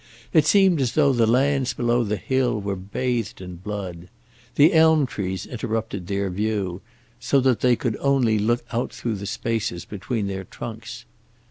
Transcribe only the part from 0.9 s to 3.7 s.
though the lands below the hill were bathed in